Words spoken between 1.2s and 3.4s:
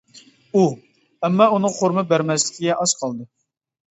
ئەمما ئۇنىڭ خورما بەرمەسلىكىگە ئاز قالدى.